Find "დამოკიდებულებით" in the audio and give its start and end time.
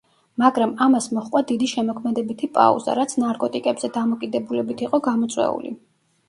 3.99-4.83